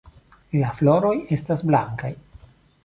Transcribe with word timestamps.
La 0.61 0.71
floroj 0.79 1.13
estas 1.39 1.65
blankaj. 1.71 2.13